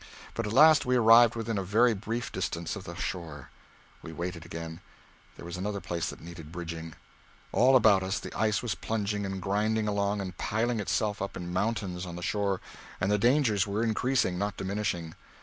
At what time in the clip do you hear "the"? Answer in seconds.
2.85-2.95, 8.17-8.35, 12.15-12.23, 13.11-13.19